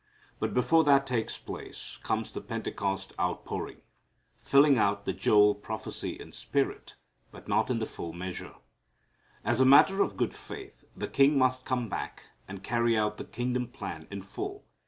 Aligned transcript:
But 0.39 0.55
before 0.55 0.83
that 0.85 1.05
takes 1.05 1.37
place, 1.37 1.99
comes 2.01 2.31
the 2.31 2.41
Pentecost 2.41 3.13
outpouring, 3.19 3.81
filling 4.41 4.79
out 4.79 5.05
the 5.05 5.13
Joel 5.13 5.53
prophecy 5.53 6.19
in 6.19 6.31
spirit, 6.31 6.95
but 7.29 7.47
not 7.47 7.69
in 7.69 7.77
the 7.77 7.85
full 7.85 8.11
measure. 8.11 8.55
As 9.45 9.61
a 9.61 9.63
matter 9.63 10.01
of 10.01 10.17
good 10.17 10.33
faith 10.33 10.85
the 10.97 11.07
King 11.07 11.37
must 11.37 11.65
come 11.65 11.87
back 11.87 12.23
and 12.47 12.63
carry 12.63 12.97
out 12.97 13.17
the 13.17 13.23
kingdom 13.25 13.67
plan 13.67 14.07
in 14.09 14.23
full. 14.23 14.65